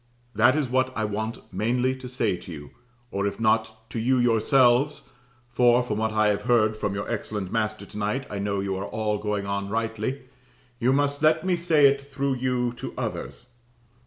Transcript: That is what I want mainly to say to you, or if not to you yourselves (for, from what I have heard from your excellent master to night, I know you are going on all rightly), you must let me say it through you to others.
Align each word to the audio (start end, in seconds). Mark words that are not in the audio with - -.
That 0.33 0.55
is 0.55 0.67
what 0.67 0.91
I 0.97 1.05
want 1.05 1.53
mainly 1.53 1.95
to 1.97 2.09
say 2.09 2.35
to 2.35 2.51
you, 2.51 2.71
or 3.11 3.27
if 3.27 3.39
not 3.39 3.87
to 3.91 3.99
you 3.99 4.17
yourselves 4.17 5.11
(for, 5.47 5.83
from 5.83 5.99
what 5.99 6.11
I 6.11 6.29
have 6.29 6.41
heard 6.41 6.75
from 6.75 6.95
your 6.95 7.07
excellent 7.07 7.51
master 7.51 7.85
to 7.85 7.97
night, 7.99 8.25
I 8.27 8.39
know 8.39 8.61
you 8.61 8.75
are 8.77 9.19
going 9.19 9.45
on 9.45 9.65
all 9.65 9.69
rightly), 9.69 10.23
you 10.79 10.91
must 10.91 11.21
let 11.21 11.45
me 11.45 11.55
say 11.55 11.85
it 11.85 12.01
through 12.01 12.33
you 12.37 12.73
to 12.77 12.95
others. 12.97 13.51